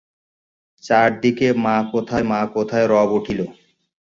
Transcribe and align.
চারি 0.83 1.15
দিকে 1.21 1.47
মা 1.63 1.75
কোথায়, 1.91 2.25
মা 2.31 2.39
কোথায় 2.55 2.85
রব 2.91 3.09
উঠিল। 3.17 3.39